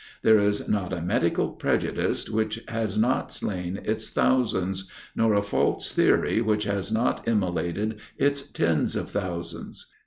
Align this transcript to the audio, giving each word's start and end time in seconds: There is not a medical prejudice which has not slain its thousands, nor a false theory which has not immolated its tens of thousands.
There 0.23 0.39
is 0.39 0.67
not 0.67 0.93
a 0.93 0.99
medical 1.03 1.51
prejudice 1.51 2.27
which 2.27 2.59
has 2.67 2.97
not 2.97 3.31
slain 3.31 3.79
its 3.83 4.09
thousands, 4.09 4.89
nor 5.15 5.35
a 5.35 5.43
false 5.43 5.91
theory 5.91 6.41
which 6.41 6.63
has 6.63 6.91
not 6.91 7.27
immolated 7.27 7.99
its 8.17 8.41
tens 8.41 8.95
of 8.95 9.11
thousands. 9.11 9.93